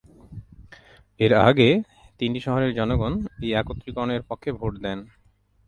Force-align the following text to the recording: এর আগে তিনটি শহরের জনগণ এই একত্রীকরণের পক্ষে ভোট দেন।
এর 1.19 1.33
আগে 1.41 1.69
তিনটি 2.19 2.39
শহরের 2.39 2.71
জনগণ 2.75 3.13
এই 3.43 3.51
একত্রীকরণের 3.53 4.21
পক্ষে 4.29 4.49
ভোট 4.51 4.73
দেন। 4.83 4.99